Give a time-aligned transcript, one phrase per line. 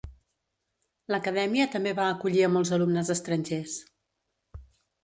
[1.15, 3.79] L'acadèmia també va acollir a molts alumnes estrangers.